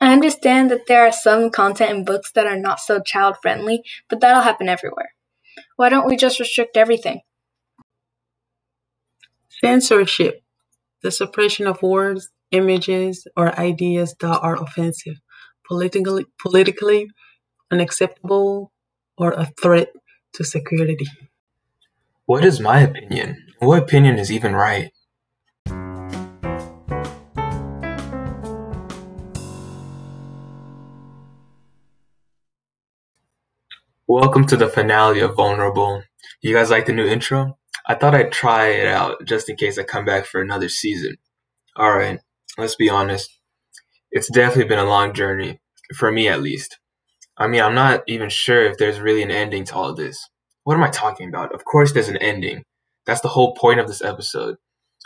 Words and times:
I 0.00 0.12
understand 0.12 0.70
that 0.70 0.86
there 0.86 1.06
are 1.06 1.12
some 1.12 1.50
content 1.50 1.90
in 1.90 2.04
books 2.04 2.32
that 2.32 2.46
are 2.46 2.58
not 2.58 2.80
so 2.80 3.00
child 3.00 3.36
friendly, 3.42 3.82
but 4.08 4.20
that'll 4.20 4.42
happen 4.42 4.68
everywhere. 4.68 5.14
Why 5.76 5.88
don't 5.88 6.06
we 6.06 6.16
just 6.16 6.38
restrict 6.38 6.76
everything? 6.76 7.20
Censorship 9.48 10.42
the 11.02 11.10
suppression 11.10 11.66
of 11.66 11.82
words, 11.82 12.30
images, 12.50 13.26
or 13.36 13.58
ideas 13.58 14.14
that 14.20 14.38
are 14.40 14.60
offensive, 14.62 15.16
politically, 15.66 16.26
politically 16.40 17.08
unacceptable, 17.70 18.72
or 19.16 19.32
a 19.32 19.46
threat 19.60 19.88
to 20.32 20.44
security. 20.44 21.06
What 22.26 22.44
is 22.44 22.60
my 22.60 22.80
opinion? 22.80 23.36
What 23.58 23.82
opinion 23.82 24.18
is 24.18 24.32
even 24.32 24.54
right? 24.54 24.90
Welcome 34.10 34.46
to 34.46 34.56
the 34.56 34.70
finale 34.70 35.20
of 35.20 35.36
Vulnerable. 35.36 36.02
You 36.40 36.54
guys 36.54 36.70
like 36.70 36.86
the 36.86 36.94
new 36.94 37.06
intro? 37.06 37.58
I 37.86 37.94
thought 37.94 38.14
I'd 38.14 38.32
try 38.32 38.68
it 38.68 38.86
out 38.86 39.26
just 39.26 39.50
in 39.50 39.56
case 39.56 39.76
I 39.76 39.82
come 39.82 40.06
back 40.06 40.24
for 40.24 40.40
another 40.40 40.70
season. 40.70 41.18
Alright, 41.78 42.20
let's 42.56 42.74
be 42.74 42.88
honest. 42.88 43.28
It's 44.10 44.32
definitely 44.32 44.64
been 44.64 44.78
a 44.78 44.88
long 44.88 45.12
journey, 45.12 45.60
for 45.94 46.10
me 46.10 46.26
at 46.26 46.40
least. 46.40 46.78
I 47.36 47.48
mean, 47.48 47.60
I'm 47.60 47.74
not 47.74 48.02
even 48.08 48.30
sure 48.30 48.64
if 48.64 48.78
there's 48.78 48.98
really 48.98 49.22
an 49.22 49.30
ending 49.30 49.64
to 49.64 49.74
all 49.74 49.94
this. 49.94 50.18
What 50.64 50.78
am 50.78 50.84
I 50.84 50.88
talking 50.88 51.28
about? 51.28 51.54
Of 51.54 51.66
course, 51.66 51.92
there's 51.92 52.08
an 52.08 52.16
ending. 52.16 52.62
That's 53.04 53.20
the 53.20 53.28
whole 53.28 53.54
point 53.56 53.78
of 53.78 53.88
this 53.88 54.00
episode. 54.00 54.56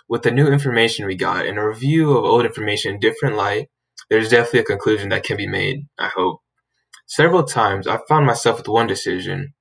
With 0.09 0.23
the 0.23 0.31
new 0.31 0.47
information 0.47 1.07
we 1.07 1.17
got 1.17 1.45
and 1.45 1.59
a 1.59 1.67
review 1.67 2.17
of 2.17 2.25
old 2.25 2.45
information 2.45 2.95
in 2.95 3.01
different 3.01 3.35
light, 3.35 3.67
there's 4.11 4.29
definitely 4.29 4.61
a 4.61 4.65
conclusion 4.65 5.09
that 5.09 5.25
can 5.25 5.37
be 5.37 5.49
made, 5.49 5.89
I 5.99 6.07
hope. 6.07 6.39
Several 7.15 7.45
times 7.45 7.87
I 7.87 7.99
found 8.09 8.25
myself 8.25 8.57
with 8.57 8.69
one 8.69 8.87
decision, 8.87 9.53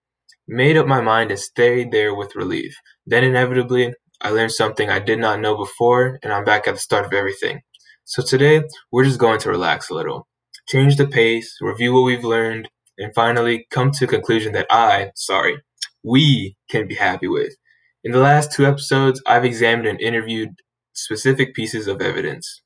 made 0.48 0.78
up 0.78 0.88
my 0.88 1.02
mind 1.02 1.31
and 1.31 1.39
stayed 1.39 1.92
there 1.92 2.16
with 2.16 2.34
relief. 2.34 2.73
Then 3.06 3.26
inevitably, 3.26 3.94
I 4.22 4.30
learned 4.30 4.53
something 4.53 4.89
I 4.89 5.00
did 5.00 5.20
not 5.20 5.42
know 5.42 5.58
before, 5.58 6.17
and 6.23 6.31
I'm 6.31 6.45
back 6.45 6.66
at 6.66 6.76
the 6.76 6.80
start 6.80 7.06
of 7.06 7.11
everything. 7.11 7.59
So 8.06 8.23
today, 8.23 8.64
we're 8.89 9.03
just 9.03 9.20
going 9.20 9.42
to 9.42 9.50
relax 9.50 9.89
a 9.89 9.94
little, 9.94 10.30
change 10.70 10.95
the 10.95 11.06
pace, 11.06 11.58
review 11.59 11.94
what 11.94 12.06
we've 12.06 12.23
learned, 12.23 12.70
and 12.98 13.14
finally 13.14 13.67
come 13.70 13.92
to 13.92 14.06
a 14.06 14.08
conclusion 14.08 14.54
that 14.54 14.67
I, 14.70 15.11
sorry, 15.16 15.61
we 16.06 16.56
can 16.70 16.88
be 16.88 16.95
happy 16.95 17.28
with. 17.28 17.54
In 18.02 18.14
the 18.14 18.20
last 18.20 18.54
two 18.54 18.66
episodes, 18.66 19.22
I've 19.28 19.44
examined 19.44 19.89
and 19.89 20.00
interviewed 20.00 20.52
specific 20.94 21.54
pieces 21.54 21.88
of 21.88 22.02
evidence. 22.02 22.61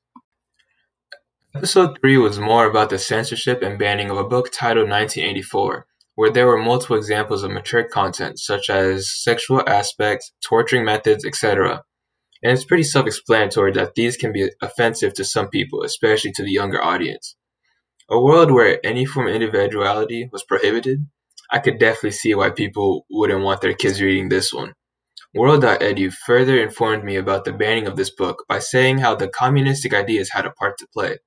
Episode 1.56 1.98
3 2.02 2.18
was 2.18 2.38
more 2.38 2.66
about 2.66 2.90
the 2.90 3.00
censorship 3.00 3.62
and 3.62 3.80
banning 3.80 4.10
of 4.10 4.18
a 4.18 4.26
book 4.26 4.50
titled 4.52 4.90
1984, 4.90 5.88
where 6.16 6.30
there 6.30 6.48
were 6.48 6.58
multiple 6.58 6.98
examples 6.98 7.44
of 7.44 7.52
mature 7.52 7.86
content, 7.88 8.38
such 8.40 8.70
as 8.70 9.10
sexual 9.10 9.64
aspects, 9.66 10.34
torturing 10.46 10.84
methods, 10.84 11.24
etc. 11.24 11.84
And 12.44 12.52
it's 12.52 12.66
pretty 12.66 12.84
self 12.84 13.08
explanatory 13.08 13.72
that 13.72 13.96
these 13.96 14.18
can 14.18 14.34
be 14.34 14.50
offensive 14.62 15.14
to 15.14 15.24
some 15.24 15.48
people, 15.48 15.82
especially 15.84 16.34
to 16.34 16.44
the 16.44 16.52
younger 16.52 16.84
audience. 16.84 17.38
A 18.10 18.20
world 18.20 18.52
where 18.52 18.86
any 18.86 19.06
form 19.06 19.30
of 19.30 19.34
individuality 19.34 20.28
was 20.34 20.44
prohibited, 20.44 21.08
I 21.50 21.60
could 21.60 21.80
definitely 21.80 22.12
see 22.12 22.36
why 22.36 22.50
people 22.50 23.06
wouldn't 23.10 23.46
want 23.46 23.62
their 23.62 23.74
kids 23.74 24.02
reading 24.02 24.28
this 24.28 24.52
one. 24.52 24.74
World.edu 25.34 26.12
further 26.12 26.62
informed 26.62 27.06
me 27.06 27.16
about 27.16 27.46
the 27.46 27.54
banning 27.54 27.88
of 27.88 27.96
this 27.96 28.10
book 28.10 28.44
by 28.50 28.60
saying 28.60 28.98
how 28.98 29.16
the 29.16 29.30
communistic 29.30 29.94
ideas 29.94 30.32
had 30.32 30.46
a 30.46 30.52
part 30.52 30.78
to 30.80 30.88
play. 30.94 31.20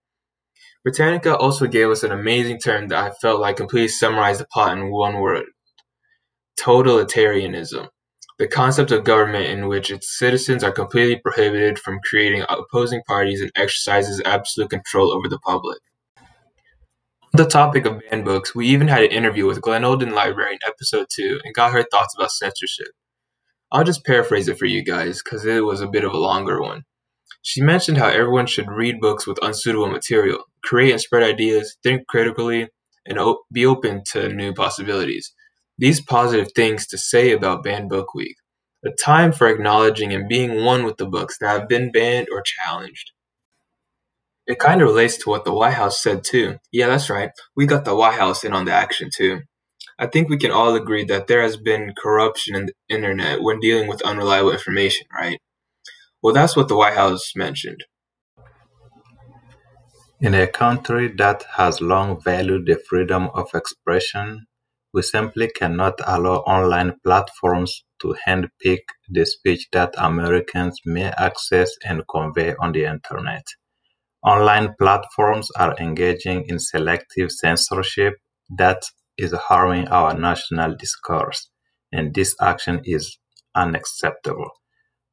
Britannica 0.84 1.36
also 1.36 1.66
gave 1.66 1.90
us 1.90 2.02
an 2.02 2.12
amazing 2.12 2.58
term 2.58 2.88
that 2.88 3.04
I 3.04 3.10
felt 3.10 3.40
like 3.40 3.56
completely 3.56 3.88
summarized 3.88 4.40
the 4.40 4.46
plot 4.52 4.76
in 4.76 4.90
one 4.90 5.20
word 5.20 5.46
totalitarianism. 6.58 7.88
The 8.38 8.48
concept 8.48 8.92
of 8.92 9.04
government 9.04 9.46
in 9.46 9.66
which 9.66 9.90
its 9.90 10.16
citizens 10.16 10.62
are 10.62 10.72
completely 10.72 11.20
prohibited 11.20 11.78
from 11.78 11.98
creating 12.08 12.44
opposing 12.48 13.02
parties 13.06 13.40
and 13.40 13.50
exercises 13.56 14.22
absolute 14.24 14.70
control 14.70 15.12
over 15.12 15.28
the 15.28 15.40
public. 15.40 15.78
On 16.18 17.44
the 17.44 17.46
topic 17.46 17.84
of 17.84 18.00
banned 18.10 18.24
books, 18.24 18.54
we 18.54 18.68
even 18.68 18.88
had 18.88 19.02
an 19.02 19.10
interview 19.10 19.46
with 19.46 19.60
Glenolden 19.60 20.12
Library 20.12 20.54
in 20.54 20.58
episode 20.66 21.06
2 21.10 21.40
and 21.44 21.54
got 21.54 21.72
her 21.72 21.82
thoughts 21.82 22.14
about 22.16 22.30
censorship. 22.30 22.88
I'll 23.70 23.84
just 23.84 24.04
paraphrase 24.04 24.48
it 24.48 24.58
for 24.58 24.66
you 24.66 24.82
guys 24.82 25.20
because 25.22 25.44
it 25.44 25.64
was 25.64 25.80
a 25.80 25.88
bit 25.88 26.04
of 26.04 26.12
a 26.12 26.18
longer 26.18 26.60
one. 26.60 26.84
She 27.42 27.62
mentioned 27.62 27.98
how 27.98 28.08
everyone 28.08 28.46
should 28.46 28.70
read 28.70 29.00
books 29.00 29.26
with 29.26 29.42
unsuitable 29.42 29.88
material, 29.88 30.44
create 30.62 30.92
and 30.92 31.00
spread 31.00 31.22
ideas, 31.22 31.76
think 31.82 32.06
critically, 32.06 32.68
and 33.06 33.18
be 33.52 33.64
open 33.64 34.02
to 34.12 34.28
new 34.28 34.52
possibilities. 34.52 35.32
These 35.78 36.00
positive 36.00 36.52
things 36.54 36.86
to 36.88 36.98
say 36.98 37.32
about 37.32 37.62
Banned 37.62 37.88
Book 37.88 38.14
Week. 38.14 38.36
A 38.84 38.90
time 38.90 39.32
for 39.32 39.48
acknowledging 39.48 40.12
and 40.12 40.28
being 40.28 40.64
one 40.64 40.84
with 40.84 40.98
the 40.98 41.06
books 41.06 41.38
that 41.38 41.48
have 41.48 41.68
been 41.68 41.90
banned 41.90 42.28
or 42.30 42.42
challenged. 42.44 43.12
It 44.46 44.58
kind 44.58 44.80
of 44.80 44.88
relates 44.88 45.16
to 45.18 45.30
what 45.30 45.44
the 45.44 45.52
White 45.52 45.74
House 45.74 46.02
said 46.02 46.24
too. 46.24 46.58
Yeah, 46.72 46.86
that's 46.86 47.10
right. 47.10 47.30
We 47.54 47.66
got 47.66 47.84
the 47.84 47.94
White 47.94 48.18
House 48.18 48.44
in 48.44 48.54
on 48.54 48.64
the 48.64 48.72
action 48.72 49.10
too. 49.14 49.42
I 49.98 50.06
think 50.06 50.28
we 50.28 50.38
can 50.38 50.52
all 50.52 50.74
agree 50.74 51.04
that 51.04 51.26
there 51.26 51.42
has 51.42 51.56
been 51.56 51.92
corruption 52.00 52.54
in 52.54 52.66
the 52.66 52.72
internet 52.88 53.42
when 53.42 53.60
dealing 53.60 53.88
with 53.88 54.00
unreliable 54.02 54.52
information, 54.52 55.06
right? 55.12 55.38
Well, 56.22 56.34
that's 56.34 56.56
what 56.56 56.68
the 56.68 56.76
White 56.76 56.94
House 56.94 57.32
mentioned. 57.34 57.84
In 60.20 60.34
a 60.34 60.46
country 60.46 61.12
that 61.16 61.44
has 61.56 61.80
long 61.80 62.20
valued 62.20 62.66
the 62.66 62.80
freedom 62.88 63.30
of 63.34 63.50
expression, 63.54 64.46
we 64.92 65.02
simply 65.02 65.48
cannot 65.48 65.94
allow 66.06 66.38
online 66.38 66.98
platforms 67.04 67.84
to 68.00 68.16
handpick 68.26 68.80
the 69.08 69.24
speech 69.26 69.68
that 69.72 69.94
Americans 69.96 70.80
may 70.84 71.06
access 71.06 71.70
and 71.84 72.02
convey 72.08 72.54
on 72.60 72.72
the 72.72 72.84
internet. 72.84 73.44
Online 74.24 74.74
platforms 74.78 75.50
are 75.52 75.76
engaging 75.78 76.44
in 76.48 76.58
selective 76.58 77.30
censorship 77.32 78.14
that 78.56 78.82
is 79.16 79.32
harming 79.32 79.88
our 79.88 80.14
national 80.14 80.74
discourse, 80.76 81.50
and 81.92 82.14
this 82.14 82.34
action 82.40 82.80
is 82.84 83.18
unacceptable. 83.54 84.50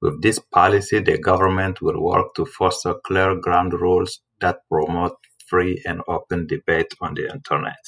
With 0.06 0.22
this 0.22 0.38
policy, 0.38 1.00
the 1.00 1.18
government 1.18 1.82
will 1.82 2.00
work 2.00 2.36
to 2.36 2.46
foster 2.46 2.94
clear 3.08 3.34
ground 3.36 3.74
rules 3.74 4.22
that 4.40 4.60
promote 4.70 5.18
free 5.48 5.82
and 5.84 6.04
open 6.08 6.46
debate 6.46 6.94
on 7.02 7.16
the 7.16 7.28
internet. 7.28 7.84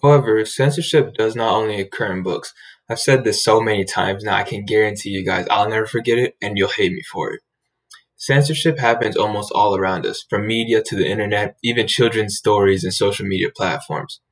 However, 0.00 0.42
censorship 0.46 1.12
does 1.12 1.36
not 1.36 1.52
only 1.52 1.78
occur 1.78 2.10
in 2.10 2.22
books. 2.22 2.54
I've 2.88 3.00
said 3.00 3.24
this 3.24 3.44
so 3.44 3.60
many 3.60 3.84
times 3.84 4.24
now, 4.24 4.34
I 4.34 4.44
can 4.44 4.64
guarantee 4.64 5.10
you 5.10 5.26
guys 5.26 5.46
I'll 5.50 5.68
never 5.68 5.84
forget 5.84 6.16
it 6.16 6.34
and 6.40 6.56
you'll 6.56 6.70
hate 6.70 6.92
me 6.92 7.02
for 7.02 7.34
it. 7.34 7.42
Censorship 8.16 8.78
happens 8.78 9.14
almost 9.14 9.52
all 9.52 9.76
around 9.76 10.06
us, 10.06 10.24
from 10.30 10.46
media 10.46 10.82
to 10.82 10.96
the 10.96 11.06
internet, 11.06 11.58
even 11.62 11.86
children's 11.86 12.38
stories 12.38 12.82
and 12.82 12.94
social 12.94 13.26
media 13.26 13.50
platforms. 13.54 14.22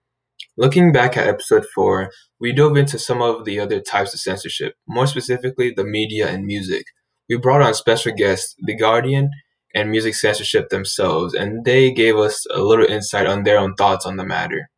Looking 0.59 0.91
back 0.91 1.19
at 1.19 1.27
episode 1.27 1.67
4, 1.75 2.11
we 2.41 2.55
dove 2.55 2.78
into 2.78 2.99
some 2.99 3.21
of 3.21 3.44
the 3.44 3.61
other 3.61 3.78
types 3.78 4.15
of 4.15 4.21
censorship, 4.21 4.72
more 4.89 5.06
specifically 5.06 5.71
the 5.71 5.84
media 5.84 6.28
and 6.28 6.47
music. 6.47 6.87
We 7.28 7.37
brought 7.37 7.61
on 7.61 7.75
special 7.75 8.12
guests, 8.17 8.55
The 8.61 8.75
Guardian 8.75 9.28
and 9.75 9.91
Music 9.91 10.15
Censorship 10.15 10.71
themselves, 10.71 11.34
and 11.34 11.66
they 11.66 11.93
gave 11.93 12.16
us 12.16 12.47
a 12.50 12.61
little 12.61 12.87
insight 12.87 13.27
on 13.27 13.43
their 13.43 13.59
own 13.59 13.75
thoughts 13.75 14.06
on 14.06 14.16
the 14.16 14.25
matter. 14.25 14.71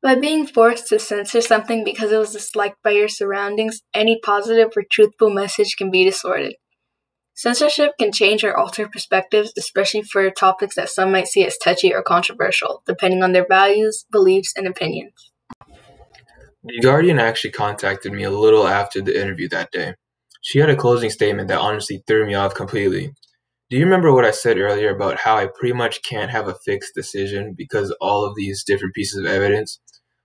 By 0.00 0.14
being 0.14 0.46
forced 0.46 0.86
to 0.88 1.00
censor 1.00 1.40
something 1.40 1.82
because 1.82 2.12
it 2.12 2.18
was 2.18 2.34
disliked 2.34 2.82
by 2.84 2.90
your 2.90 3.08
surroundings, 3.08 3.80
any 3.92 4.20
positive 4.22 4.70
or 4.76 4.84
truthful 4.88 5.30
message 5.30 5.74
can 5.76 5.90
be 5.90 6.04
distorted. 6.04 6.54
Censorship 7.36 7.92
can 7.98 8.12
change 8.12 8.44
or 8.44 8.56
alter 8.56 8.88
perspectives, 8.88 9.52
especially 9.58 10.02
for 10.02 10.30
topics 10.30 10.76
that 10.76 10.88
some 10.88 11.10
might 11.10 11.26
see 11.26 11.44
as 11.44 11.58
touchy 11.58 11.92
or 11.92 12.00
controversial, 12.00 12.82
depending 12.86 13.24
on 13.24 13.32
their 13.32 13.46
values, 13.46 14.06
beliefs, 14.12 14.52
and 14.56 14.68
opinions. 14.68 15.32
The 16.62 16.80
Guardian 16.80 17.18
actually 17.18 17.50
contacted 17.50 18.12
me 18.12 18.22
a 18.22 18.30
little 18.30 18.68
after 18.68 19.02
the 19.02 19.20
interview 19.20 19.48
that 19.48 19.72
day. 19.72 19.94
She 20.42 20.60
had 20.60 20.70
a 20.70 20.76
closing 20.76 21.10
statement 21.10 21.48
that 21.48 21.58
honestly 21.58 22.04
threw 22.06 22.24
me 22.24 22.34
off 22.34 22.54
completely. 22.54 23.12
Do 23.68 23.76
you 23.76 23.84
remember 23.84 24.12
what 24.12 24.24
I 24.24 24.30
said 24.30 24.58
earlier 24.58 24.94
about 24.94 25.18
how 25.18 25.36
I 25.36 25.48
pretty 25.58 25.74
much 25.74 26.02
can't 26.02 26.30
have 26.30 26.46
a 26.46 26.56
fixed 26.64 26.94
decision 26.94 27.54
because 27.56 27.94
all 28.00 28.24
of 28.24 28.36
these 28.36 28.62
different 28.62 28.94
pieces 28.94 29.18
of 29.18 29.26
evidence? 29.26 29.80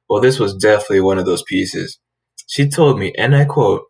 Well, 0.07 0.21
this 0.21 0.39
was 0.39 0.55
definitely 0.55 1.01
one 1.01 1.17
of 1.17 1.25
those 1.25 1.43
pieces. 1.43 1.99
She 2.47 2.69
told 2.69 2.99
me, 2.99 3.13
and 3.17 3.35
I 3.35 3.45
quote, 3.45 3.83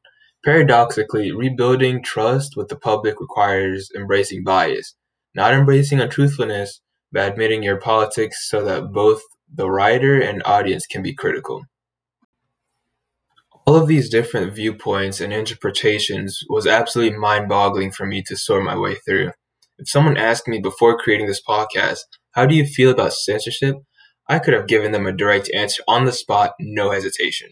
Paradoxically, 0.46 1.32
rebuilding 1.34 2.02
trust 2.02 2.56
with 2.56 2.70
the 2.70 2.78
public 2.78 3.20
requires 3.20 3.90
embracing 3.96 4.44
bias, 4.44 4.96
not 5.36 5.54
embracing 5.54 6.00
untruthfulness, 6.00 6.82
but 7.12 7.30
admitting 7.30 7.62
your 7.62 7.78
politics 7.78 8.48
so 8.50 8.64
that 8.64 8.94
both 8.94 9.22
the 9.54 9.70
writer 9.70 10.20
and 10.20 10.42
audience 10.46 10.86
can 10.86 11.02
be 11.02 11.14
critical. 11.14 11.64
All 13.66 13.76
of 13.76 13.88
these 13.88 14.10
different 14.10 14.54
viewpoints 14.54 15.20
and 15.20 15.34
interpretations 15.34 16.40
was 16.50 16.66
absolutely 16.66 17.18
mind 17.18 17.50
boggling 17.50 17.92
for 17.92 18.06
me 18.06 18.24
to 18.28 18.38
sort 18.38 18.64
my 18.64 18.78
way 18.78 18.96
through. 18.96 19.32
If 19.78 19.90
someone 19.90 20.18
asked 20.18 20.48
me 20.48 20.60
before 20.60 20.98
creating 20.98 21.28
this 21.28 21.42
podcast, 21.42 22.00
how 22.32 22.46
do 22.46 22.56
you 22.56 22.66
feel 22.66 22.92
about 22.92 23.14
censorship? 23.14 23.76
I 24.28 24.40
could 24.40 24.54
have 24.54 24.68
given 24.68 24.92
them 24.92 25.06
a 25.06 25.12
direct 25.12 25.52
answer 25.54 25.84
on 25.88 26.06
the 26.06 26.12
spot, 26.12 26.54
no 26.60 26.92
hesitation. 26.92 27.50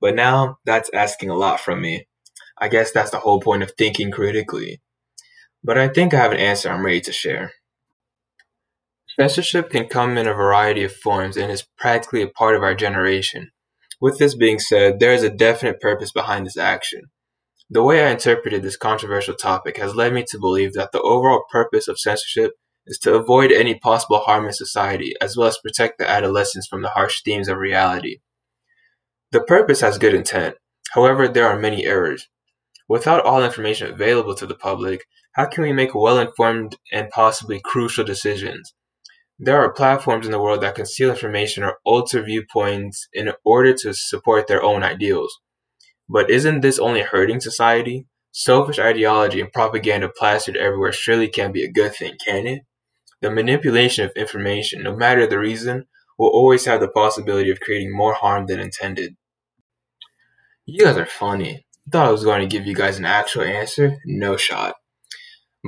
But 0.00 0.16
now, 0.16 0.56
that's 0.64 0.90
asking 0.92 1.30
a 1.30 1.36
lot 1.36 1.60
from 1.60 1.80
me. 1.80 2.06
I 2.58 2.68
guess 2.68 2.92
that's 2.92 3.10
the 3.10 3.20
whole 3.20 3.40
point 3.40 3.62
of 3.62 3.72
thinking 3.72 4.10
critically. 4.10 4.80
But 5.62 5.78
I 5.78 5.88
think 5.88 6.12
I 6.12 6.18
have 6.18 6.32
an 6.32 6.38
answer 6.38 6.70
I'm 6.70 6.84
ready 6.84 7.00
to 7.02 7.12
share. 7.12 7.52
Censorship 9.18 9.70
can 9.70 9.86
come 9.86 10.18
in 10.18 10.26
a 10.26 10.34
variety 10.34 10.82
of 10.82 10.92
forms 10.92 11.36
and 11.36 11.50
is 11.50 11.66
practically 11.78 12.22
a 12.22 12.28
part 12.28 12.56
of 12.56 12.62
our 12.62 12.74
generation. 12.74 13.50
With 14.00 14.18
this 14.18 14.34
being 14.34 14.58
said, 14.58 14.98
there 14.98 15.14
is 15.14 15.22
a 15.22 15.30
definite 15.30 15.80
purpose 15.80 16.12
behind 16.12 16.46
this 16.46 16.56
action. 16.56 17.02
The 17.70 17.82
way 17.82 18.04
I 18.04 18.10
interpreted 18.10 18.62
this 18.62 18.76
controversial 18.76 19.34
topic 19.34 19.78
has 19.78 19.94
led 19.94 20.12
me 20.12 20.24
to 20.28 20.38
believe 20.38 20.74
that 20.74 20.92
the 20.92 21.00
overall 21.00 21.44
purpose 21.50 21.88
of 21.88 21.98
censorship 21.98 22.52
is 22.86 22.98
to 22.98 23.14
avoid 23.14 23.50
any 23.50 23.74
possible 23.78 24.18
harm 24.18 24.46
in 24.46 24.52
society, 24.52 25.14
as 25.20 25.36
well 25.36 25.48
as 25.48 25.58
protect 25.58 25.98
the 25.98 26.08
adolescents 26.08 26.66
from 26.66 26.82
the 26.82 26.90
harsh 26.90 27.22
themes 27.22 27.48
of 27.48 27.56
reality. 27.56 28.18
The 29.32 29.40
purpose 29.40 29.80
has 29.80 29.96
good 29.96 30.14
intent, 30.14 30.56
however, 30.90 31.26
there 31.26 31.48
are 31.48 31.58
many 31.58 31.86
errors. 31.86 32.28
Without 32.88 33.24
all 33.24 33.42
information 33.42 33.90
available 33.90 34.34
to 34.34 34.46
the 34.46 34.54
public, 34.54 35.04
how 35.32 35.46
can 35.46 35.62
we 35.62 35.72
make 35.72 35.94
well 35.94 36.18
informed 36.18 36.76
and 36.92 37.10
possibly 37.10 37.60
crucial 37.64 38.04
decisions? 38.04 38.74
There 39.38 39.58
are 39.58 39.72
platforms 39.72 40.26
in 40.26 40.32
the 40.32 40.40
world 40.40 40.60
that 40.60 40.76
conceal 40.76 41.10
information 41.10 41.64
or 41.64 41.78
alter 41.84 42.22
viewpoints 42.22 43.08
in 43.12 43.32
order 43.44 43.74
to 43.74 43.92
support 43.94 44.46
their 44.46 44.62
own 44.62 44.82
ideals. 44.84 45.40
But 46.08 46.30
isn't 46.30 46.60
this 46.60 46.78
only 46.78 47.02
hurting 47.02 47.40
society? 47.40 48.06
Selfish 48.30 48.78
ideology 48.78 49.40
and 49.40 49.52
propaganda 49.52 50.08
plastered 50.08 50.56
everywhere 50.56 50.92
surely 50.92 51.28
can't 51.28 51.54
be 51.54 51.64
a 51.64 51.72
good 51.72 51.94
thing, 51.94 52.16
can 52.24 52.46
it? 52.46 52.62
The 53.22 53.30
manipulation 53.30 54.04
of 54.04 54.12
information, 54.16 54.82
no 54.82 54.94
matter 54.94 55.26
the 55.26 55.38
reason, 55.38 55.86
will 56.18 56.28
always 56.28 56.66
have 56.66 56.80
the 56.80 56.88
possibility 56.88 57.50
of 57.50 57.60
creating 57.60 57.96
more 57.96 58.14
harm 58.14 58.46
than 58.46 58.60
intended. 58.60 59.16
You 60.66 60.84
guys 60.84 60.96
are 60.96 61.06
funny. 61.06 61.63
Thought 61.90 62.08
I 62.08 62.12
was 62.12 62.24
going 62.24 62.40
to 62.40 62.46
give 62.46 62.66
you 62.66 62.74
guys 62.74 62.98
an 62.98 63.04
actual 63.04 63.42
answer. 63.42 63.98
No 64.06 64.36
shot. 64.36 64.76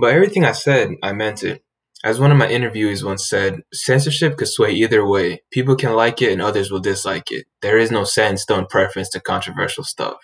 But 0.00 0.14
everything 0.14 0.44
I 0.44 0.52
said, 0.52 0.90
I 1.02 1.12
meant 1.12 1.42
it. 1.42 1.62
As 2.04 2.20
one 2.20 2.30
of 2.30 2.38
my 2.38 2.46
interviewees 2.46 3.04
once 3.04 3.28
said, 3.28 3.62
censorship 3.72 4.36
could 4.36 4.48
sway 4.48 4.70
either 4.72 5.06
way. 5.06 5.42
People 5.50 5.76
can 5.76 5.94
like 5.94 6.22
it 6.22 6.32
and 6.32 6.42
others 6.42 6.70
will 6.70 6.80
dislike 6.80 7.30
it. 7.30 7.46
There 7.62 7.78
is 7.78 7.90
no 7.90 8.04
set 8.04 8.30
in 8.30 8.36
stone 8.36 8.66
preference 8.66 9.10
to 9.10 9.20
controversial 9.20 9.84
stuff. 9.84 10.18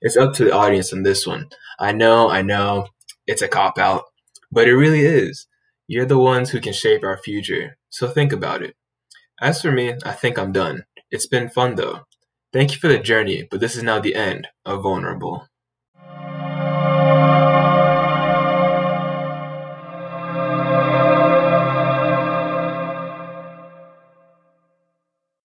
It's 0.00 0.16
up 0.16 0.34
to 0.34 0.44
the 0.44 0.52
audience 0.52 0.92
on 0.92 1.02
this 1.02 1.26
one. 1.26 1.48
I 1.78 1.92
know, 1.92 2.28
I 2.28 2.42
know, 2.42 2.88
it's 3.26 3.42
a 3.42 3.48
cop 3.48 3.78
out, 3.78 4.04
but 4.50 4.68
it 4.68 4.74
really 4.74 5.00
is. 5.00 5.46
You're 5.86 6.06
the 6.06 6.18
ones 6.18 6.50
who 6.50 6.60
can 6.60 6.72
shape 6.72 7.04
our 7.04 7.18
future, 7.18 7.76
so 7.90 8.08
think 8.08 8.32
about 8.32 8.62
it. 8.62 8.74
As 9.40 9.60
for 9.60 9.70
me, 9.70 9.94
I 10.04 10.12
think 10.12 10.38
I'm 10.38 10.52
done. 10.52 10.84
It's 11.10 11.26
been 11.26 11.48
fun 11.48 11.76
though. 11.76 12.00
Thank 12.56 12.72
you 12.72 12.78
for 12.78 12.88
the 12.88 12.98
journey, 12.98 13.46
but 13.50 13.60
this 13.60 13.76
is 13.76 13.82
now 13.82 14.00
the 14.00 14.14
end 14.14 14.48
of 14.64 14.82
Vulnerable. 14.82 15.46